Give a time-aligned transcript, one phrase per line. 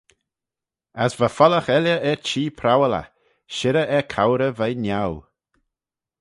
[1.03, 3.11] As va feallagh elley er-chee prowal eh
[3.55, 5.13] shirrey er cowrey veih niau.